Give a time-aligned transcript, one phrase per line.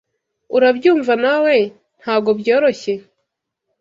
[0.55, 1.55] Urabyumva nawe
[1.99, 2.93] ntagobyoroshye?